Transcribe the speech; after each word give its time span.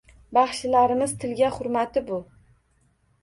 Baxshilarimiz 0.37 1.11
tilga 1.23 1.51
hurmatu 1.57 2.03
bu. 2.09 2.17